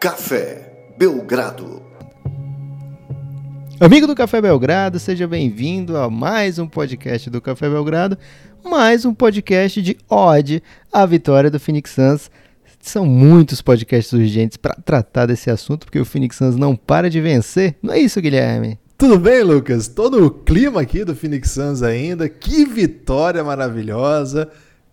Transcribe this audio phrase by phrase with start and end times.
[0.00, 1.82] Café Belgrado.
[3.78, 8.16] Amigo do Café Belgrado, seja bem-vindo a mais um podcast do Café Belgrado,
[8.64, 12.30] mais um podcast de ode à vitória do Phoenix Suns.
[12.80, 17.20] São muitos podcasts urgentes para tratar desse assunto, porque o Phoenix Suns não para de
[17.20, 17.76] vencer.
[17.82, 18.78] Não é isso, Guilherme?
[18.96, 19.86] Tudo bem, Lucas?
[19.86, 22.26] Todo o clima aqui do Phoenix Suns ainda.
[22.26, 24.48] Que vitória maravilhosa.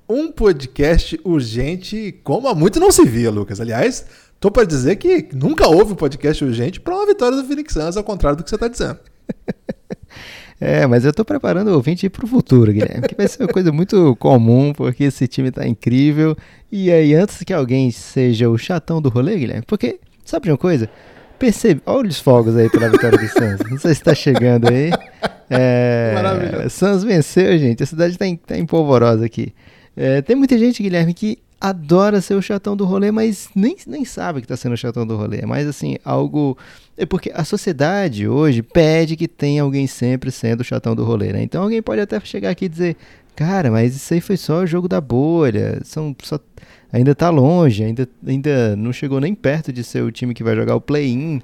[0.09, 3.59] Um podcast urgente como há muito não se via, Lucas.
[3.59, 4.05] Aliás,
[4.39, 7.97] tô para dizer que nunca houve um podcast urgente para uma vitória do Phoenix Suns,
[7.97, 8.99] ao contrário do que você está dizendo.
[10.59, 13.53] É, mas eu tô preparando o ouvinte para o futuro, Guilherme, que vai ser uma
[13.53, 16.35] coisa muito comum, porque esse time tá incrível.
[16.71, 20.57] E aí, antes que alguém seja o chatão do rolê, Guilherme, porque, sabe de uma
[20.57, 20.89] coisa?
[21.37, 23.69] Percebe, olha os fogos aí pela vitória do Suns.
[23.69, 24.89] Não sei se está chegando aí.
[25.49, 26.69] É, Maravilha.
[26.69, 27.83] Suns venceu, gente.
[27.83, 29.53] A cidade está em, tá em polvorosa aqui.
[29.95, 34.05] É, tem muita gente, Guilherme, que adora ser o chatão do rolê, mas nem, nem
[34.05, 35.39] sabe que está sendo o chatão do rolê.
[35.39, 36.57] É mais assim, algo.
[36.97, 41.33] É porque a sociedade hoje pede que tenha alguém sempre sendo o chatão do rolê,
[41.33, 41.43] né?
[41.43, 42.97] Então alguém pode até chegar aqui e dizer,
[43.35, 45.79] cara, mas isso aí foi só o jogo da bolha.
[45.83, 46.39] São só
[46.91, 50.55] ainda está longe, ainda, ainda não chegou nem perto de ser o time que vai
[50.55, 51.41] jogar o play-in,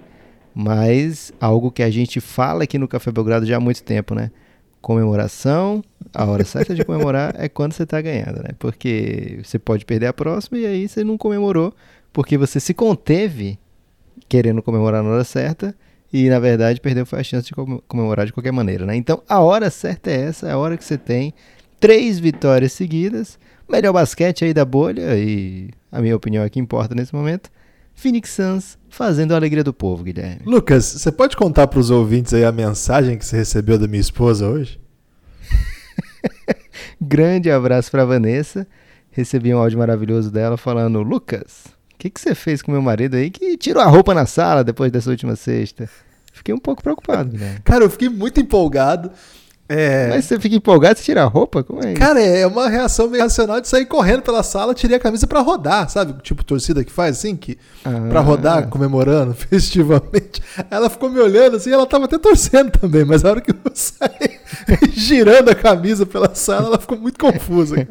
[0.53, 4.31] mas algo que a gente fala aqui no Café Belgrado já há muito tempo, né?
[4.83, 8.49] Comemoração, a hora certa de comemorar é quando você está ganhando, né?
[8.59, 11.73] Porque você pode perder a próxima e aí você não comemorou,
[12.11, 13.57] porque você se conteve
[14.27, 15.73] querendo comemorar na hora certa
[16.11, 17.53] e na verdade perdeu a chance de
[17.87, 18.95] comemorar de qualquer maneira, né?
[18.95, 21.33] Então a hora certa é essa, é a hora que você tem
[21.79, 27.13] três vitórias seguidas melhor basquete aí da bolha, e a minha opinião aqui importa nesse
[27.13, 27.49] momento.
[27.93, 30.41] Phoenix Suns fazendo a alegria do povo, Guilherme.
[30.45, 34.01] Lucas, você pode contar para os ouvintes aí a mensagem que você recebeu da minha
[34.01, 34.79] esposa hoje?
[37.01, 38.67] Grande abraço para Vanessa.
[39.11, 43.15] Recebi um áudio maravilhoso dela falando: Lucas, o que, que você fez com meu marido
[43.15, 45.89] aí que tirou a roupa na sala depois dessa última sexta?
[46.33, 47.59] Fiquei um pouco preocupado, né?
[47.63, 49.11] Cara, eu fiquei muito empolgado.
[49.75, 50.07] É...
[50.09, 51.63] Mas você fica empolgado, você tira a roupa?
[51.63, 51.99] Como é isso?
[51.99, 55.39] Cara, é uma reação meio racional de sair correndo pela sala, tirei a camisa para
[55.41, 56.13] rodar, sabe?
[56.21, 58.07] Tipo torcida que faz assim, que ah.
[58.07, 60.43] para rodar, comemorando festivamente.
[60.69, 63.55] Ela ficou me olhando assim, ela tava até torcendo também, mas a hora que eu
[63.73, 64.39] saí
[64.93, 67.87] girando a camisa pela sala, ela ficou muito confusa.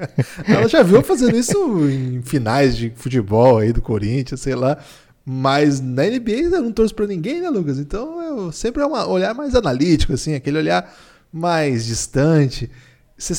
[0.47, 1.59] Ela já viu fazendo isso
[1.91, 4.79] em finais de futebol aí do Corinthians, sei lá.
[5.25, 7.79] Mas na NBA eu não torço pra ninguém, né, Lucas?
[7.79, 10.93] Então eu sempre é um olhar mais analítico, assim, aquele olhar
[11.33, 12.71] mais distante.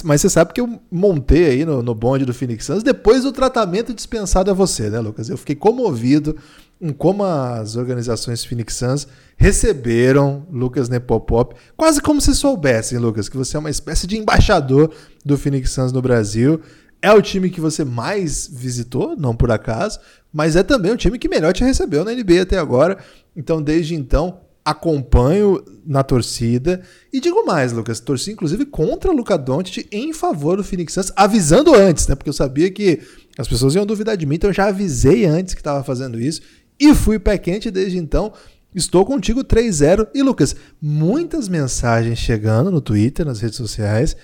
[0.04, 3.32] Mas você sabe que eu montei aí no, no bonde do Phoenix Suns depois do
[3.32, 5.30] tratamento dispensado a você, né, Lucas?
[5.30, 6.38] Eu fiquei comovido
[6.80, 13.38] em como as organizações Phoenix Suns receberam Lucas Nepopop, quase como se soubessem, Lucas, que
[13.38, 14.92] você é uma espécie de embaixador
[15.24, 16.60] do Phoenix Suns no Brasil.
[17.02, 20.00] É o time que você mais visitou, não por acaso,
[20.32, 22.98] mas é também o time que melhor te recebeu na NBA até agora.
[23.36, 26.82] Então, desde então, acompanho na torcida
[27.12, 31.12] e digo mais, Lucas, torci inclusive contra o Luca Doncic em favor do Phoenix Suns,
[31.16, 32.16] avisando antes, né?
[32.16, 33.02] Porque eu sabia que
[33.38, 36.42] as pessoas iam duvidar de mim, então eu já avisei antes que estava fazendo isso
[36.80, 38.32] e fui pé quente desde então.
[38.74, 44.16] Estou contigo 3-0 e Lucas, muitas mensagens chegando no Twitter, nas redes sociais,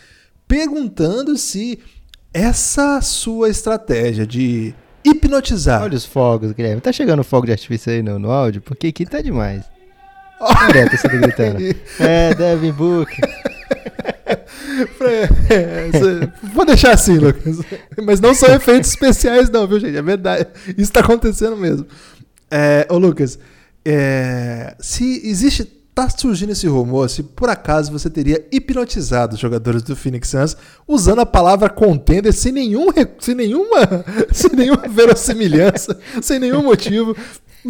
[0.48, 1.80] perguntando se
[2.34, 4.74] essa sua estratégia de
[5.04, 5.84] hipnotizar.
[5.84, 6.82] Olha os fogos, Guilherme.
[6.82, 8.62] Tá chegando fogo de artifício aí no, no áudio?
[8.62, 9.64] Porque aqui tá demais.
[10.40, 11.60] Olha a torcida gritando.
[12.00, 13.12] É, Devin Book.
[16.54, 17.58] Vou deixar assim, Lucas.
[18.04, 19.98] Mas não são efeitos especiais, não, viu, gente?
[19.98, 20.48] É verdade.
[20.70, 21.86] Isso está acontecendo mesmo.
[22.50, 23.38] É, ô, Lucas,
[23.86, 25.80] é, se existe.
[25.92, 30.56] Tá surgindo esse rumor se por acaso você teria hipnotizado os jogadores do Phoenix Suns
[30.88, 32.88] usando a palavra contender sem, nenhum,
[33.20, 37.18] sem, nenhuma, sem nenhuma verossimilhança, sem nenhum motivo.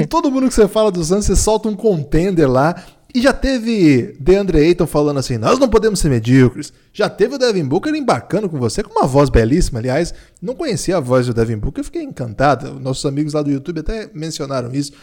[0.09, 2.75] Todo mundo que você fala dos Suns, você solta um contender lá.
[3.13, 6.71] E já teve DeAndre Ayton falando assim: nós não podemos ser medíocres.
[6.93, 9.79] Já teve o Devin Booker embarcando com você, com uma voz belíssima.
[9.79, 12.79] Aliás, não conhecia a voz do Devin Booker, fiquei encantado.
[12.79, 14.93] Nossos amigos lá do YouTube até mencionaram isso.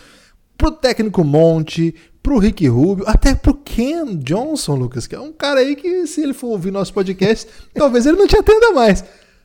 [0.57, 5.61] Pro técnico Monte, pro Rick Rubio, até pro Ken Johnson, Lucas, que é um cara
[5.61, 9.05] aí que, se ele for ouvir nosso podcast, talvez ele não te atenda mais.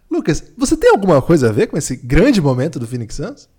[0.09, 3.49] Lucas, você tem alguma coisa a ver com esse grande momento do Phoenix Suns?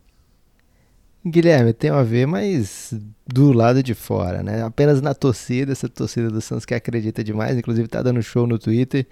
[1.24, 2.92] Guilherme, tem a ver, mas
[3.26, 4.62] do lado de fora, né?
[4.64, 8.58] Apenas na torcida, essa torcida do Santos que acredita demais, inclusive tá dando show no
[8.58, 9.06] Twitter.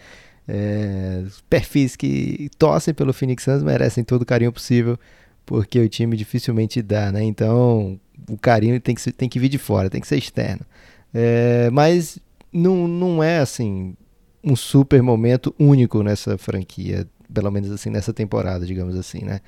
[0.49, 4.99] É, perfis que torcem pelo Phoenix Suns merecem todo o carinho possível,
[5.47, 7.23] porque o time dificilmente dá, né?
[7.23, 10.67] Então o carinho tem que, tem que vir de fora, tem que ser externo.
[11.15, 12.19] É, mas
[12.53, 13.95] não, não é assim
[14.43, 19.41] um super momento único nessa franquia, pelo menos assim nessa temporada, digamos assim, né?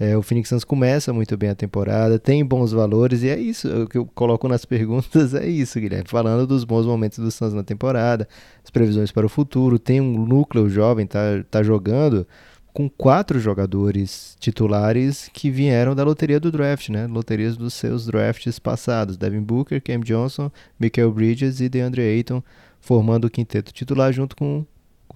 [0.00, 3.82] É, o Phoenix Suns começa muito bem a temporada, tem bons valores, e é isso
[3.82, 6.08] o que eu coloco nas perguntas, é isso, Guilherme.
[6.08, 8.26] Falando dos bons momentos do Suns na temporada,
[8.64, 12.26] as previsões para o futuro, tem um núcleo jovem, tá, tá jogando
[12.72, 17.06] com quatro jogadores titulares que vieram da loteria do draft, né?
[17.06, 19.18] Loterias dos seus drafts passados.
[19.18, 22.42] Devin Booker, Cam Johnson, Michael Bridges e DeAndre Ayton,
[22.80, 24.64] formando o quinteto titular junto com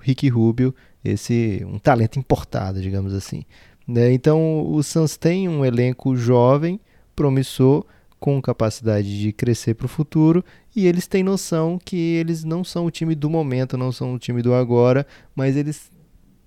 [0.00, 3.44] Ricky Rubio, esse um talento importado, digamos assim.
[3.86, 4.12] Né?
[4.12, 6.80] Então o Suns tem um elenco jovem,
[7.14, 7.84] promissor,
[8.18, 10.42] com capacidade de crescer para o futuro
[10.74, 14.18] e eles têm noção que eles não são o time do momento, não são o
[14.18, 15.90] time do agora, mas eles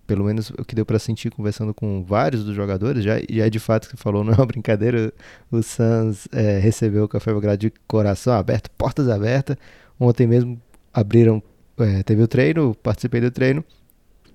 [0.08, 3.50] pelo menos o que deu para sentir conversando com vários dos jogadores, já, já é
[3.50, 5.14] de fato que falou, não é uma brincadeira,
[5.52, 9.58] o Suns é, recebeu o Café Belgrado de coração aberto, portas abertas.
[10.00, 10.60] Ontem mesmo
[10.94, 11.44] abriram,
[11.78, 13.64] é, teve o treino, participei do treino,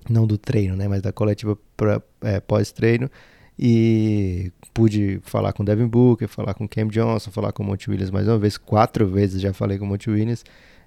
[0.09, 3.09] não do treino, né, mas da coletiva pra, é, pós-treino
[3.57, 8.11] e pude falar com Devin Booker, falar com Cam Johnson, falar com o Monte Williams
[8.11, 10.43] mais uma vez, quatro vezes já falei com o Monte Williams.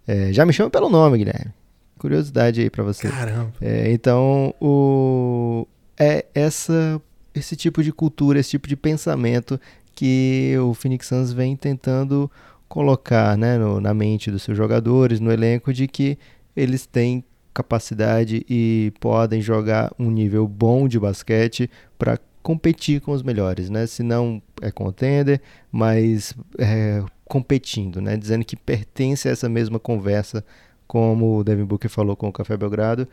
[0.07, 1.53] É, já me chama pelo nome, Guilherme.
[1.99, 3.09] Curiosidade aí para você.
[3.09, 3.53] Caramba.
[3.61, 5.67] É, então, o,
[5.99, 7.01] é essa,
[7.35, 9.61] esse tipo de cultura, esse tipo de pensamento
[9.95, 12.31] que o Phoenix Suns vem tentando
[12.69, 16.19] colocar né, no, na mente dos seus jogadores, no elenco, de que
[16.55, 17.25] eles têm
[17.57, 23.87] capacidade e podem jogar um nível bom de basquete para competir com os melhores, né?
[23.87, 25.41] Se não é contender,
[25.73, 28.17] mas é, competindo, né?
[28.17, 30.45] Dizendo que pertence a essa mesma conversa,
[30.87, 33.09] como o Devin Booker falou com o Café Belgrado.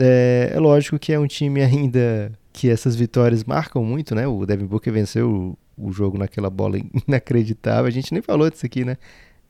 [0.00, 4.26] É, é lógico que é um time ainda que essas vitórias marcam muito, né?
[4.26, 7.86] O Devin Booker venceu o, o jogo naquela bola inacreditável.
[7.86, 8.96] A gente nem falou disso aqui, né?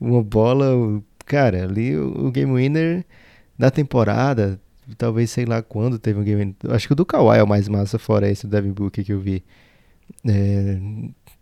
[0.00, 3.04] Uma bola, cara, ali o, o game winner
[3.58, 4.60] da temporada,
[4.96, 6.56] talvez sei lá quando teve um game.
[6.68, 9.12] Acho que o do Kawhi é o mais massa, fora esse do Devin Booker que
[9.12, 9.44] eu vi.
[10.26, 10.78] É,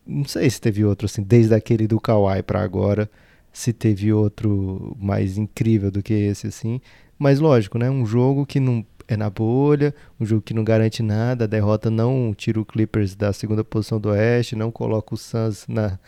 [0.06, 3.10] não sei se teve outro assim, desde aquele do Kawhi para agora,
[3.52, 6.80] se teve outro mais incrível do que esse assim.
[7.18, 7.90] Mas lógico, né?
[7.90, 11.90] Um jogo que não é na bolha, um jogo que não garante nada, a derrota
[11.90, 15.98] não tira o Clippers da segunda posição do Oeste, não coloca o Suns na,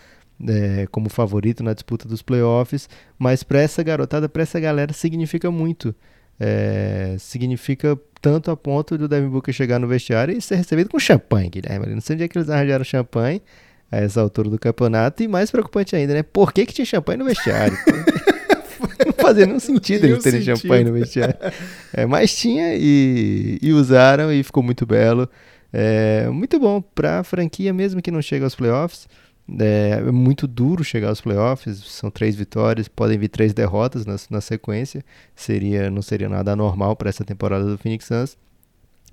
[0.49, 5.51] é, como favorito na disputa dos playoffs, mas para essa garotada, para essa galera, significa
[5.51, 5.95] muito.
[6.41, 10.99] É, significa tanto a ponto do Devin Booker chegar no vestiário e ser recebido com
[10.99, 11.87] champanhe, Guilherme.
[11.87, 13.43] Não sei onde é que eles arranjaram champanhe
[13.91, 16.23] a essa altura do campeonato e mais preocupante ainda, né?
[16.23, 17.77] Por que, que tinha champanhe no vestiário?
[19.07, 20.59] não fazia nenhum sentido eles terem sentido.
[20.61, 21.37] champanhe no vestiário.
[21.93, 25.29] É, mas tinha e, e usaram e ficou muito belo.
[25.73, 29.07] É, muito bom para a franquia, mesmo que não chegue aos playoffs.
[29.59, 34.17] É, é, muito duro chegar aos playoffs, são três vitórias, podem vir três derrotas na,
[34.31, 35.05] na sequência,
[35.35, 38.37] seria não seria nada anormal para essa temporada do Phoenix Suns,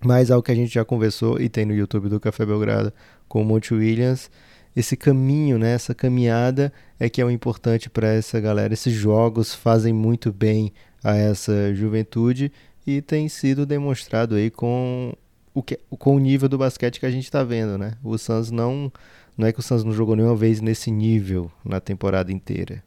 [0.03, 2.94] mas algo que a gente já conversou e tem no YouTube do Café Belgrado
[3.27, 4.30] com o Monte Williams,
[4.75, 8.74] esse caminho, né, essa caminhada é que é o importante para essa galera.
[8.74, 10.71] Esses jogos fazem muito bem
[11.03, 12.51] a essa juventude
[12.85, 15.13] e tem sido demonstrado aí com
[15.53, 17.94] o, que, com o nível do basquete que a gente está vendo, né?
[18.03, 18.92] O Suns não
[19.39, 22.83] não é que o Suns não jogou nenhuma vez nesse nível na temporada inteira.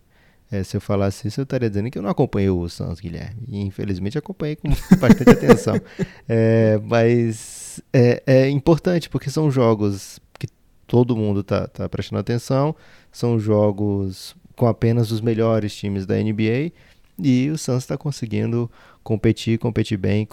[0.51, 3.43] É, se eu falasse isso, eu estaria dizendo que eu não acompanhei o Suns, Guilherme.
[3.49, 4.69] E infelizmente acompanhei com
[5.01, 5.81] bastante atenção.
[6.29, 10.47] É, mas é, é, importante porque são jogos que
[10.87, 12.77] todo mundo está tá prestando atenção.
[13.11, 16.71] São jogos com apenas os melhores times da NBA.
[17.19, 18.71] E o Suns está conseguindo
[19.03, 20.27] competir, competir bem,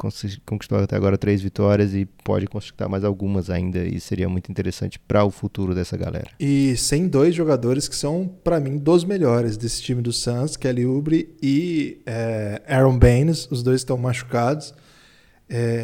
[0.45, 4.99] conquistou até agora três vitórias e pode conquistar mais algumas ainda e seria muito interessante
[4.99, 6.29] para o futuro dessa galera.
[6.39, 10.85] E sem dois jogadores que são, para mim, dos melhores desse time do Suns, Kelly
[10.85, 14.73] Oubre e é, Aaron Baines, os dois estão machucados.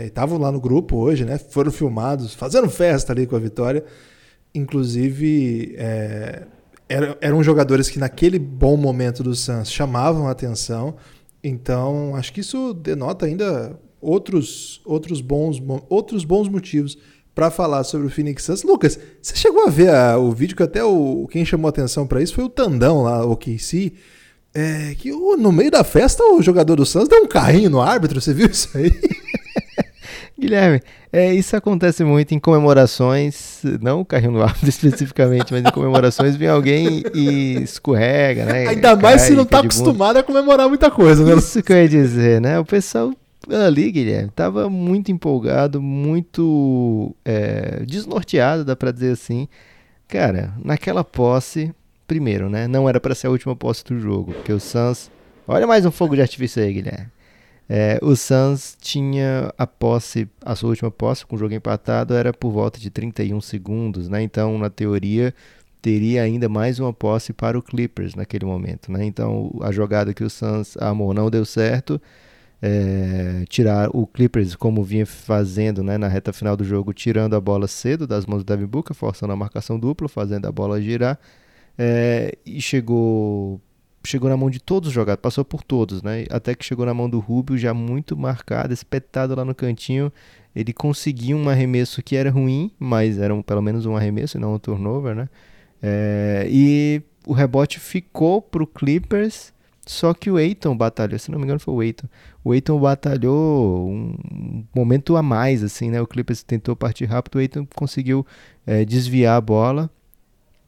[0.06, 1.40] Estavam é, lá no grupo hoje, né?
[1.40, 3.84] Foram filmados, fazendo festa ali com a vitória.
[4.54, 6.44] Inclusive, é,
[7.20, 10.96] eram jogadores que naquele bom momento do Suns chamavam a atenção.
[11.48, 16.98] Então, acho que isso denota ainda outros, outros, bons, outros bons motivos
[17.36, 18.64] para falar sobre o Phoenix Suns.
[18.64, 22.20] Lucas, você chegou a ver a, o vídeo que até o, quem chamou atenção para
[22.20, 23.94] isso foi o Tandão lá, o KC,
[24.56, 28.20] é, que no meio da festa o jogador do Suns deu um carrinho no árbitro,
[28.20, 28.90] você viu isso aí?
[30.38, 30.82] Guilherme,
[31.14, 36.36] é, isso acontece muito em comemorações, não o carrinho no árbitro especificamente, mas em comemorações
[36.36, 38.68] vem alguém e escorrega, né?
[38.68, 41.36] Ainda mais se não está acostumado a comemorar muita coisa, né?
[41.36, 42.60] Isso que eu ia dizer, né?
[42.60, 43.14] O pessoal
[43.50, 49.48] ali, Guilherme, tava muito empolgado, muito é, desnorteado, dá para dizer assim.
[50.08, 51.74] Cara, naquela posse,
[52.06, 52.68] primeiro, né?
[52.68, 55.10] Não era para ser a última posse do jogo, porque o Suns.
[55.48, 57.15] Olha mais um fogo de artifício aí, Guilherme.
[57.68, 62.32] É, o Suns tinha a posse, a sua última posse com o jogo empatado era
[62.32, 64.22] por volta de 31 segundos, né?
[64.22, 65.34] Então, na teoria,
[65.82, 69.04] teria ainda mais uma posse para o Clippers naquele momento, né?
[69.06, 72.02] Então, a jogada que o Suns amou não deu certo.
[72.62, 77.42] É, tirar o Clippers como vinha fazendo né, na reta final do jogo, tirando a
[77.42, 81.20] bola cedo das mãos do Devin Booker, forçando a marcação dupla, fazendo a bola girar.
[81.78, 83.62] É, e chegou
[84.06, 86.26] chegou na mão de todos os jogadores, passou por todos, né?
[86.30, 90.12] Até que chegou na mão do Rubio, já muito marcado, espetado lá no cantinho.
[90.56, 94.40] Ele conseguiu um arremesso que era ruim, mas era um, pelo menos um arremesso e
[94.40, 95.30] não um turnover, né?
[95.82, 99.54] É, e o rebote ficou pro Clippers,
[99.86, 102.08] só que o Eiton batalhou, se não me engano foi o Eiton.
[102.44, 106.02] O Eiton batalhou um momento a mais, assim, né?
[106.02, 108.26] O Clippers tentou partir rápido, o Eiton conseguiu
[108.66, 109.90] é, desviar a bola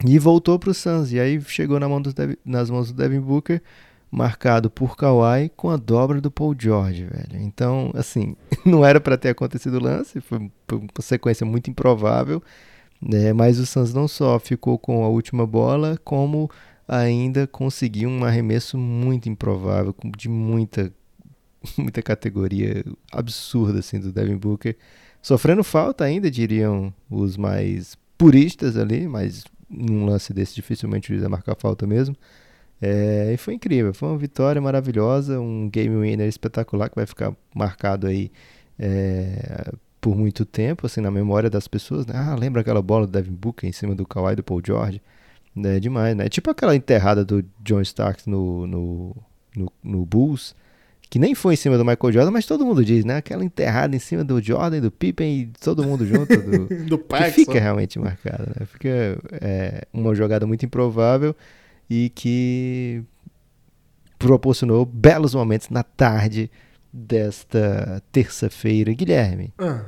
[0.05, 1.11] e voltou para o Suns.
[1.11, 2.01] E aí chegou na mão
[2.45, 3.61] nas mãos do Devin Booker,
[4.11, 7.41] marcado por Kawhi com a dobra do Paul George, velho.
[7.41, 8.35] Então, assim,
[8.65, 10.51] não era para ter acontecido o lance, foi uma
[11.01, 12.41] sequência muito improvável.
[13.01, 13.33] Né?
[13.33, 16.49] Mas o Suns não só ficou com a última bola, como
[16.87, 20.91] ainda conseguiu um arremesso muito improvável, de muita,
[21.77, 24.75] muita categoria absurda assim, do Devin Booker.
[25.21, 31.23] Sofrendo falta ainda, diriam os mais puristas ali, mas num lance desse dificilmente o juiz
[31.23, 32.15] ia marcar falta mesmo.
[32.81, 37.35] É, e foi incrível, foi uma vitória maravilhosa, um game winner espetacular que vai ficar
[37.55, 38.31] marcado aí
[38.77, 42.13] é, por muito tempo, assim, na memória das pessoas, né?
[42.15, 45.01] Ah, lembra aquela bola do Devin Booker em cima do Kawhi do Paul George?
[45.57, 46.27] É demais, né?
[46.27, 49.15] É tipo aquela enterrada do John Starks no, no,
[49.55, 50.55] no, no Bulls,
[51.09, 53.17] que nem foi em cima do Michael Jordan, mas todo mundo diz, né?
[53.17, 56.35] Aquela enterrada em cima do Jordan, do Pippen e todo mundo junto.
[56.35, 58.65] Do, do que fica realmente marcada, né?
[58.65, 61.35] Fica é, uma jogada muito improvável
[61.89, 63.03] e que
[64.19, 66.51] proporcionou belos momentos na tarde
[66.91, 68.91] desta terça-feira.
[68.93, 69.85] Guilherme, ah.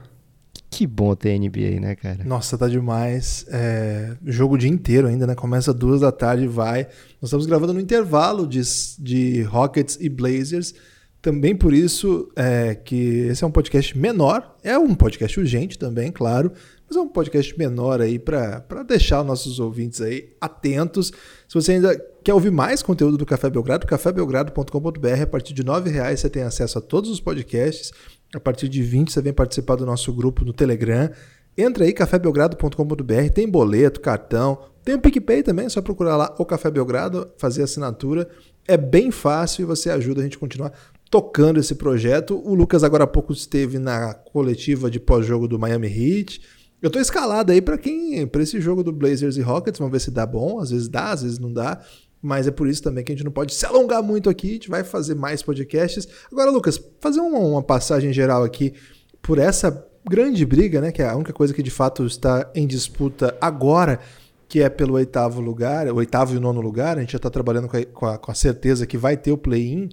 [0.69, 2.23] que bom ter NBA, né, cara?
[2.23, 3.45] Nossa, tá demais.
[3.49, 5.35] É, jogo o dia inteiro ainda, né?
[5.35, 6.85] Começa duas da tarde e vai.
[7.21, 8.61] Nós estamos gravando no intervalo de,
[8.99, 10.73] de Rockets e Blazers.
[11.21, 16.13] Também por isso é, que esse é um podcast menor, é um podcast urgente também,
[16.13, 16.51] claro,
[16.87, 21.11] mas é um podcast menor aí para deixar os nossos ouvintes aí atentos.
[21.47, 25.89] Se você ainda quer ouvir mais conteúdo do Café Belgrado, cafébelgrado.com.br, a partir de R$
[25.89, 27.91] reais você tem acesso a todos os podcasts,
[28.33, 31.09] a partir de 20 você vem participar do nosso grupo no Telegram.
[31.57, 36.45] Entra aí, cafébelgrado.com.br, tem boleto, cartão, tem o PicPay também, é só procurar lá o
[36.45, 38.29] Café Belgrado, fazer assinatura.
[38.67, 40.71] É bem fácil e você ajuda a gente a continuar
[41.09, 42.41] tocando esse projeto.
[42.45, 46.41] O Lucas agora há pouco esteve na coletiva de pós-jogo do Miami Heat.
[46.81, 49.99] Eu tô escalado aí para quem, para esse jogo do Blazers e Rockets, vamos ver
[49.99, 51.81] se dá bom, às vezes dá, às vezes não dá.
[52.21, 54.53] Mas é por isso também que a gente não pode se alongar muito aqui, a
[54.53, 56.07] gente vai fazer mais podcasts.
[56.31, 58.73] Agora, Lucas, fazer uma, uma passagem geral aqui
[59.21, 62.65] por essa grande briga, né, que é a única coisa que de fato está em
[62.65, 63.99] disputa agora,
[64.47, 66.97] que é pelo oitavo lugar, oitavo e nono lugar.
[66.97, 69.31] A gente já está trabalhando com a, com, a, com a, certeza que vai ter
[69.31, 69.89] o play-in.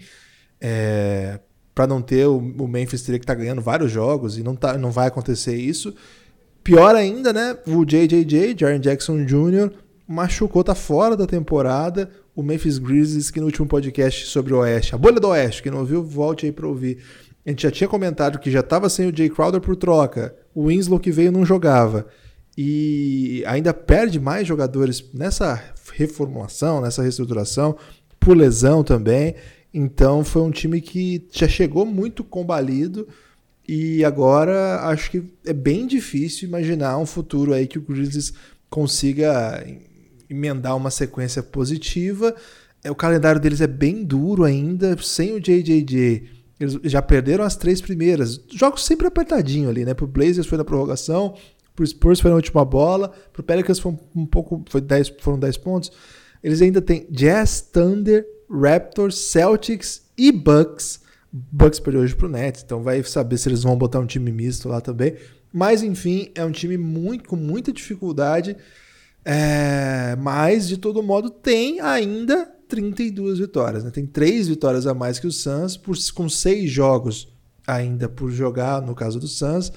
[0.60, 1.40] É,
[1.75, 4.56] para não ter o, o, Memphis teria que estar tá ganhando vários jogos e não,
[4.56, 5.94] tá, não vai acontecer isso.
[6.64, 7.56] Pior ainda, né?
[7.66, 9.70] O JJJ, Jaren Jackson Jr.,
[10.08, 12.10] machucou, tá fora da temporada.
[12.34, 15.72] O Memphis Grizzlies, que no último podcast sobre o Oeste, a bolha do Oeste, quem
[15.72, 16.98] não ouviu, volte aí para ouvir.
[17.46, 20.34] A gente já tinha comentado que já estava sem o Jay Crowder por troca.
[20.54, 22.06] O Winslow que veio não jogava.
[22.58, 27.76] E ainda perde mais jogadores nessa reformulação, nessa reestruturação,
[28.18, 29.34] por lesão também.
[29.73, 33.06] Então foi um time que já chegou muito combalido
[33.68, 38.32] e agora acho que é bem difícil imaginar um futuro aí que o Grizzlies
[38.70, 39.64] consiga
[40.30, 42.35] emendar uma sequência positiva.
[42.85, 46.30] É, o calendário deles é bem duro ainda, sem o JJJ.
[46.58, 48.40] Eles já perderam as três primeiras.
[48.50, 49.92] Jogos sempre apertadinho ali, né?
[49.92, 51.35] Pro Blazers foi na prorrogação,
[51.75, 55.56] pro Spurs foi na última bola, pro Pelicans foi um, pouco, foi 10, foram 10
[55.58, 55.90] pontos.
[56.42, 61.00] Eles ainda têm Jazz, Thunder, Raptors, Celtics e Bucks.
[61.32, 64.68] Bucks perdeu hoje pro Nets, então vai saber se eles vão botar um time misto
[64.68, 65.16] lá também.
[65.52, 68.56] Mas enfim, é um time muito, com muita dificuldade.
[69.24, 73.82] É, mas de todo modo tem ainda 32 vitórias.
[73.84, 73.90] Né?
[73.90, 77.28] Tem três vitórias a mais que o Suns, por, com seis jogos
[77.66, 79.72] ainda por jogar, no caso do Suns.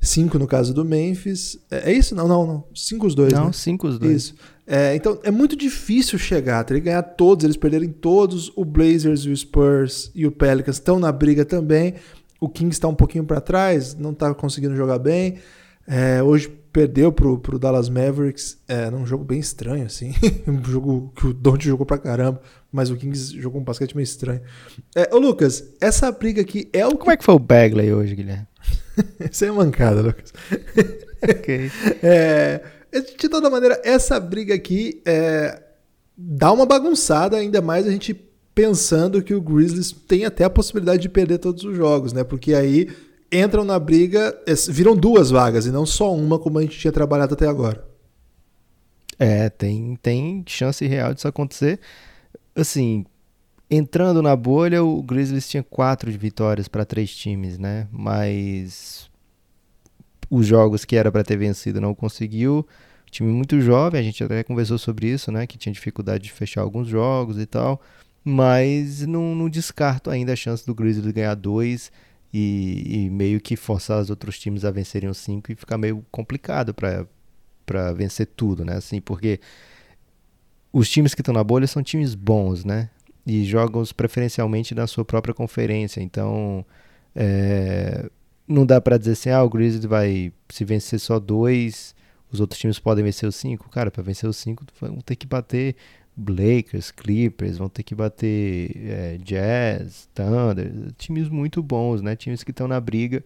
[0.00, 1.58] Cinco no caso do Memphis.
[1.70, 2.14] É, é isso?
[2.14, 2.64] Não, não, não.
[2.74, 3.32] Cinco os dois.
[3.32, 3.52] Não, né?
[3.52, 4.22] cinco os dois.
[4.22, 4.34] Isso.
[4.72, 8.52] É, então é muito difícil chegar, teria que ganhar todos, eles perderem todos.
[8.54, 11.94] O Blazers, o Spurs e o Pelicans estão na briga também.
[12.38, 15.38] O Kings está um pouquinho para trás, não está conseguindo jogar bem.
[15.88, 20.14] É, hoje perdeu pro, pro Dallas Mavericks é, num jogo bem estranho, assim.
[20.46, 24.04] um jogo que o Don't jogou pra caramba, mas o Kings jogou um basquete meio
[24.04, 24.40] estranho.
[24.94, 26.96] É, ô Lucas, essa briga aqui é o.
[26.96, 28.46] Como é que foi o Bagley hoje, Guilherme?
[29.28, 30.32] Isso é mancada, Lucas.
[31.28, 31.72] ok.
[32.04, 35.62] É, de toda maneira, essa briga aqui é,
[36.16, 38.14] dá uma bagunçada, ainda mais a gente
[38.54, 42.24] pensando que o Grizzlies tem até a possibilidade de perder todos os jogos, né?
[42.24, 42.88] Porque aí
[43.30, 44.36] entram na briga,
[44.68, 47.86] viram duas vagas e não só uma, como a gente tinha trabalhado até agora.
[49.18, 51.78] É, tem, tem chance real disso acontecer.
[52.56, 53.04] Assim,
[53.70, 57.86] entrando na bolha, o Grizzlies tinha quatro vitórias para três times, né?
[57.92, 59.09] Mas
[60.30, 62.66] os jogos que era para ter vencido não conseguiu.
[63.10, 65.46] Time muito jovem, a gente até conversou sobre isso, né?
[65.46, 67.82] Que tinha dificuldade de fechar alguns jogos e tal.
[68.24, 71.90] Mas não, não descarto ainda a chance do Grizzlies ganhar dois
[72.32, 76.04] e, e, meio que forçar os outros times a vencerem os cinco e ficar meio
[76.12, 78.76] complicado para vencer tudo, né?
[78.76, 79.40] Assim, porque
[80.72, 82.90] os times que estão na bolha são times bons, né?
[83.26, 86.00] E jogam preferencialmente na sua própria conferência.
[86.00, 86.64] Então,
[87.16, 88.08] é,
[88.50, 91.94] não dá para dizer assim, ah, o Grizzlies vai se vencer só dois,
[92.32, 93.70] os outros times podem vencer os cinco.
[93.70, 95.76] Cara, para vencer os cinco, vão ter que bater
[96.18, 102.16] Lakers, Clippers, vão ter que bater é, Jazz, Thunder, times muito bons, né?
[102.16, 103.22] Times que estão na briga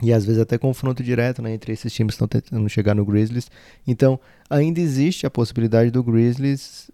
[0.00, 3.04] e às vezes até confronto direto né, entre esses times que estão tentando chegar no
[3.04, 3.50] Grizzlies.
[3.86, 6.90] Então, ainda existe a possibilidade do Grizzlies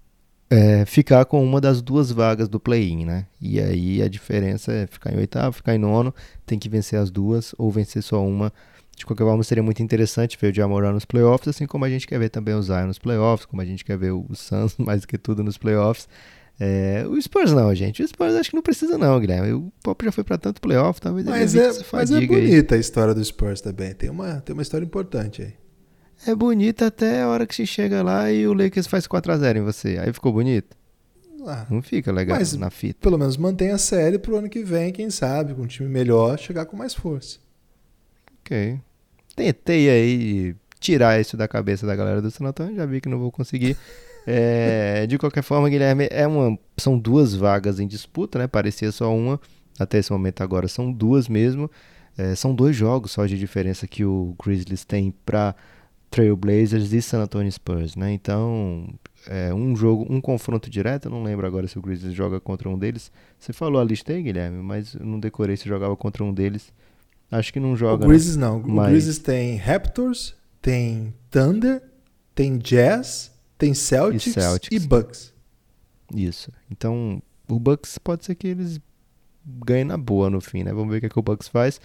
[0.51, 3.27] é, ficar com uma das duas vagas do play-in, né?
[3.41, 6.15] E aí a diferença é ficar em oitavo, ficar em nono,
[6.47, 8.53] tem que vencer as duas ou vencer só uma
[8.97, 12.07] de qualquer forma, seria muito interessante ver o Jamoran nos playoffs, assim como a gente
[12.07, 15.01] quer ver também o Zion nos playoffs, como a gente quer ver o Suns mais
[15.01, 16.09] do que tudo nos playoffs.
[16.59, 18.01] É, o Spurs não, gente.
[18.01, 19.53] O Spurs acho que não precisa não, Guilherme.
[19.55, 22.79] O Pop já foi para tanto playoff, talvez mas é, mas é bonita aí.
[22.79, 23.93] a história do Spurs também.
[23.93, 25.55] Tem uma, tem uma história importante aí.
[26.27, 29.37] É bonita até a hora que se chega lá e o Lakers faz 4 a
[29.37, 29.99] 0 em você.
[29.99, 30.77] Aí ficou bonito?
[31.47, 32.99] Ah, não fica legal na fita.
[33.01, 36.39] Pelo menos mantém a série pro ano que vem, quem sabe, com um time melhor,
[36.39, 37.39] chegar com mais força.
[38.41, 38.81] Ok.
[39.37, 43.19] Tentei aí tirar isso da cabeça da galera do San Antonio, já vi que não
[43.19, 43.77] vou conseguir.
[44.27, 48.47] É, de qualquer forma, Guilherme, é uma, são duas vagas em disputa, né?
[48.47, 49.39] Parecia só uma,
[49.79, 51.71] até esse momento agora são duas mesmo.
[52.17, 55.55] É, são dois jogos só de diferença que o Grizzlies tem para
[56.15, 58.13] Trailblazers e San Antonio Spurs, né?
[58.13, 58.89] Então,
[59.27, 62.69] é, um jogo, um confronto direto, eu não lembro agora se o Grizzlies joga contra
[62.69, 63.11] um deles.
[63.37, 66.73] Você falou a lista aí, Guilherme, mas eu não decorei se jogava contra um deles.
[67.33, 68.05] Acho que não joga.
[68.05, 68.61] O Grizzlies não.
[68.61, 68.69] não.
[68.69, 68.87] Mas...
[68.87, 71.83] O Grizzlies tem Raptors, tem Thunder,
[72.33, 74.85] tem Jazz, tem Celtics e, Celtics.
[74.85, 75.35] e Bucks.
[76.15, 76.53] Isso.
[76.71, 78.81] Então, o Bucks pode ser que eles
[79.45, 80.73] ganhem na boa no fim, né?
[80.73, 81.81] Vamos ver o que, é que o Bucks faz.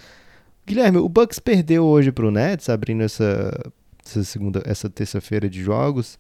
[0.67, 3.51] Guilherme, o Bucks perdeu hoje pro Nets, abrindo essa,
[4.09, 6.17] essa segunda, essa terça-feira de jogos.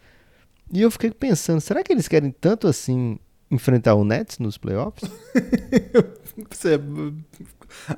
[0.71, 3.17] E eu fiquei pensando, será que eles querem tanto assim
[3.49, 5.09] enfrentar o Nets nos playoffs?
[6.49, 6.79] Você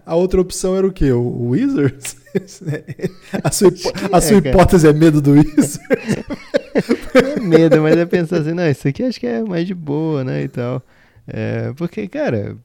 [0.06, 1.12] a outra opção era o quê?
[1.12, 2.18] O Wizards?
[3.44, 3.72] a sua,
[4.12, 5.80] a é, sua hipótese é medo do Wizards?
[7.14, 10.24] É medo, mas é pensar assim, não, isso aqui acho que é mais de boa,
[10.24, 10.82] né, e tal.
[11.28, 12.56] É, porque, cara,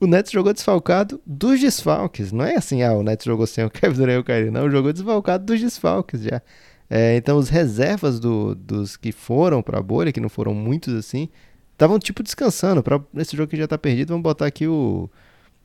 [0.00, 2.30] o Nets jogou desfalcado dos desfalques.
[2.30, 4.50] Não é assim, ah, o Nets jogou sem o Kevin Durant e o Kyrie.
[4.50, 6.40] Não, jogou desfalcado dos desfalques já.
[6.90, 11.28] É, então, os reservas do, dos que foram pra bolha, que não foram muitos assim,
[11.72, 12.82] estavam tipo descansando.
[12.82, 15.10] Pra, nesse jogo que já tá perdido, vamos botar aqui o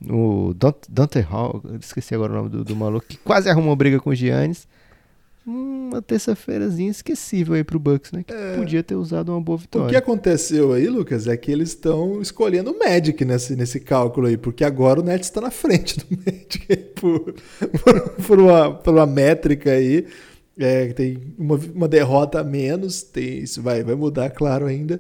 [0.09, 0.53] o
[0.89, 4.15] Dante Hall, esqueci agora o nome do, do maluco, que quase arrumou briga com o
[4.15, 4.67] Giannis.
[5.45, 8.23] Uma terça-feirazinha esquecível aí pro Bucks, né?
[8.23, 9.87] Que é, podia ter usado uma boa vitória.
[9.87, 14.27] O que aconteceu aí, Lucas, é que eles estão escolhendo o Magic nesse, nesse cálculo
[14.27, 17.33] aí, porque agora o Nets está na frente do Magic por,
[17.83, 20.07] por, por, uma, por uma métrica aí.
[20.57, 24.99] É, tem uma, uma derrota a menos, tem, isso vai, vai mudar, claro, ainda.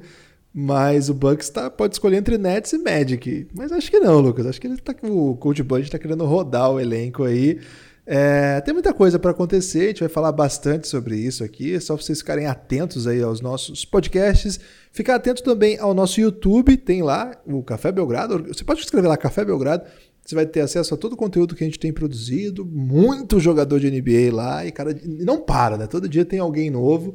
[0.53, 3.47] Mas o Bucks tá, pode escolher entre Nets e Magic.
[3.55, 4.45] Mas acho que não, Lucas.
[4.45, 7.59] Acho que ele tá, o Coach Bud está querendo rodar o elenco aí.
[8.05, 11.73] É, tem muita coisa para acontecer, a gente vai falar bastante sobre isso aqui.
[11.73, 14.59] É só vocês ficarem atentos aí aos nossos podcasts.
[14.91, 18.43] Ficar atento também ao nosso YouTube, tem lá o Café Belgrado.
[18.47, 19.85] Você pode escrever lá Café Belgrado.
[20.25, 23.79] Você vai ter acesso a todo o conteúdo que a gente tem produzido, muito jogador
[23.79, 25.85] de NBA lá, e cara, não para, né?
[25.85, 27.13] Todo dia tem alguém novo.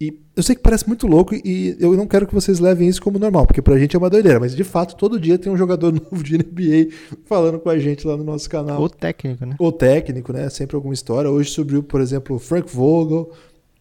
[0.00, 3.02] E eu sei que parece muito louco e eu não quero que vocês levem isso
[3.02, 5.56] como normal, porque pra gente é uma doideira, mas de fato todo dia tem um
[5.56, 8.80] jogador novo de NBA falando com a gente lá no nosso canal.
[8.80, 9.56] Ou técnico, né?
[9.58, 10.48] Ou técnico, né?
[10.50, 11.28] Sempre alguma história.
[11.28, 13.32] Hoje subiu, por exemplo, o Frank Vogel.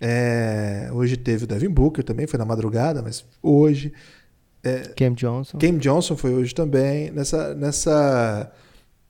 [0.02, 0.90] É...
[0.92, 3.94] Hoje teve o Devin Booker também, foi na madrugada, mas hoje.
[4.68, 4.94] É...
[4.96, 5.58] Cam Johnson.
[5.58, 7.12] Cam Johnson foi hoje também.
[7.12, 7.54] Nessa.
[7.54, 8.52] nessa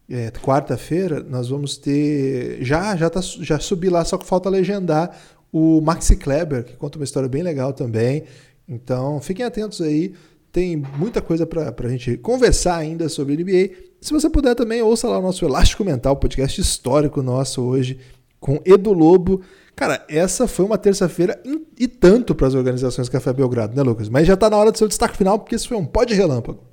[0.09, 2.63] é, quarta-feira, nós vamos ter.
[2.63, 5.17] Já, já, tá, já subi lá, só que falta legendar
[5.51, 8.23] o Maxi Kleber, que conta uma história bem legal também.
[8.67, 10.13] Então, fiquem atentos aí.
[10.51, 13.75] Tem muita coisa para a gente conversar ainda sobre NBA.
[14.01, 17.99] Se você puder também, ouça lá o nosso Elástico Mental, podcast histórico nosso hoje,
[18.39, 19.41] com Edu Lobo.
[19.77, 21.39] Cara, essa foi uma terça-feira
[21.77, 24.09] e tanto para as organizações Café Belgrado, né, Lucas?
[24.09, 26.15] Mas já está na hora do seu destaque final, porque isso foi um pó de
[26.15, 26.63] relâmpago.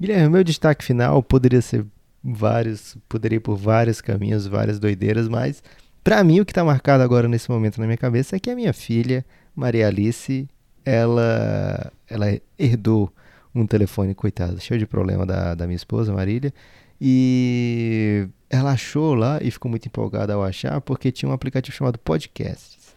[0.00, 1.84] Guilherme, meu destaque final poderia ser
[2.22, 5.64] vários, poderia ir por vários caminhos, várias doideiras, mas
[6.04, 8.54] para mim o que está marcado agora nesse momento na minha cabeça é que a
[8.54, 10.48] minha filha, Maria Alice,
[10.84, 13.12] ela, ela herdou
[13.52, 16.54] um telefone, coitado, cheio de problema da, da minha esposa, Marília,
[17.00, 21.98] e ela achou lá e ficou muito empolgada ao achar, porque tinha um aplicativo chamado
[21.98, 22.94] Podcasts.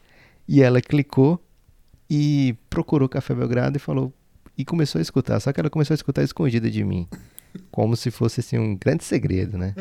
[0.47, 1.43] E ela clicou
[2.09, 4.13] e procurou Café Belgrado e falou
[4.57, 5.39] e começou a escutar.
[5.39, 7.07] Só que ela começou a escutar escondida de mim,
[7.71, 9.73] como se fosse assim um grande segredo, né?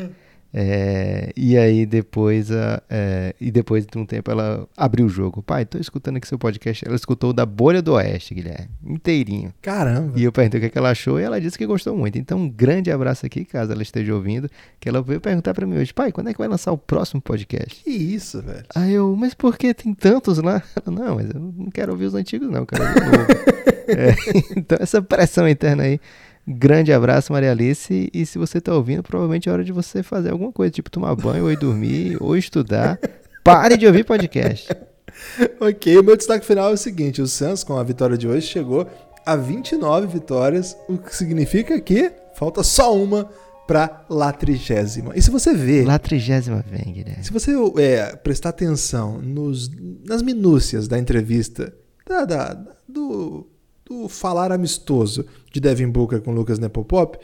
[0.53, 5.43] É, e aí depois, é, e depois de um tempo ela abriu o jogo.
[5.43, 6.85] Pai, tô escutando aqui seu podcast.
[6.85, 9.53] Ela escutou da Bolha do Oeste, Guilherme, inteirinho.
[9.61, 10.13] Caramba!
[10.15, 12.17] E eu perguntei o que, é que ela achou e ela disse que gostou muito.
[12.17, 15.77] Então um grande abraço aqui, caso ela esteja ouvindo, que ela veio perguntar para mim
[15.77, 17.83] hoje, pai, quando é que vai lançar o próximo podcast?
[17.83, 18.65] Que isso, velho?
[18.73, 20.63] Aí eu, mas por que tem tantos lá?
[20.85, 22.67] Ela, não, mas eu não quero ouvir os antigos não, novo.
[23.87, 24.15] é,
[24.55, 25.99] então essa pressão interna aí
[26.47, 28.09] Grande abraço, Maria Alice.
[28.13, 31.13] E se você está ouvindo, provavelmente é hora de você fazer alguma coisa, tipo tomar
[31.13, 32.97] banho, ou ir dormir, ou estudar.
[33.43, 34.69] Pare de ouvir podcast.
[35.59, 38.47] ok, o meu destaque final é o seguinte: o Suns, com a vitória de hoje,
[38.47, 38.87] chegou
[39.25, 43.29] a 29 vitórias, o que significa que falta só uma
[43.67, 45.11] para lá trigésima.
[45.17, 45.85] E se você ver.
[45.85, 47.25] Lá trigésima vem, Guilherme.
[47.25, 49.69] Se você é, prestar atenção nos,
[50.05, 51.73] nas minúcias da entrevista,
[52.07, 52.53] da, da,
[52.87, 53.45] do
[53.87, 57.17] do falar amistoso de Devin Booker com Lucas Nepopop,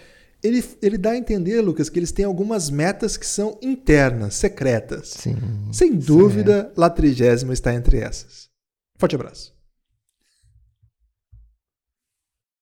[0.44, 5.10] ele, ele dá a entender, Lucas, que eles têm algumas metas que são internas, secretas.
[5.10, 5.38] Sim.
[5.72, 6.80] Sem dúvida, certo.
[6.80, 8.50] La Trigésima está entre essas.
[8.98, 9.54] Forte abraço.